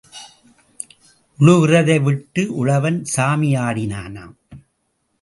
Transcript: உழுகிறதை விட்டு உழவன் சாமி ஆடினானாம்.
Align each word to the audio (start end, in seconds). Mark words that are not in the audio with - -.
உழுகிறதை 1.39 1.97
விட்டு 2.01 2.43
உழவன் 2.55 2.99
சாமி 3.05 3.55
ஆடினானாம். 3.55 4.35